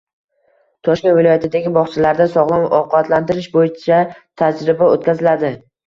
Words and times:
Toshkent 0.87 1.15
viloyatidagi 1.17 1.75
bog‘chalarda 1.77 2.29
sog‘lom 2.33 2.67
ovqatlantirish 2.81 3.53
bo‘yicha 3.61 4.05
tajriba 4.45 4.93
o‘tkaziladi 4.95 5.59